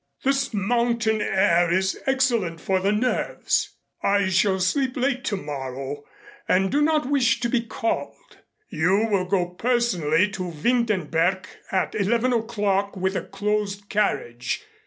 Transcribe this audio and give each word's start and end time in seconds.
This 0.23 0.51
mountain 0.51 1.21
air 1.21 1.71
is 1.71 1.99
excellent 2.07 2.59
for 2.59 2.79
the 2.79 2.91
nerves. 2.91 3.75
I 4.01 4.29
shall 4.29 4.59
sleep 4.59 4.97
late 4.97 5.23
tomorrow 5.23 6.03
and 6.47 6.71
do 6.71 6.81
not 6.81 7.07
wish 7.07 7.39
to 7.41 7.49
be 7.49 7.61
called. 7.61 8.39
You 8.67 9.05
will 9.11 9.25
go 9.25 9.49
personally 9.49 10.27
to 10.31 10.41
Windenberg 10.49 11.45
at 11.71 11.93
eleven 11.93 12.33
o'clock 12.33 12.97
with 12.97 13.15
a 13.15 13.21
closed 13.25 13.89
carriage. 13.89 14.63